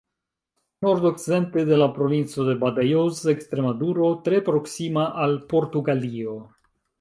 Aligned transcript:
Nordokcidente 0.85 1.65
de 1.69 1.77
la 1.81 1.87
Provinco 1.97 2.45
de 2.47 2.55
Badajoz, 2.63 3.19
Ekstremaduro, 3.35 4.09
tre 4.29 4.41
proksima 4.49 5.05
al 5.27 5.37
Portugalio. 5.55 6.37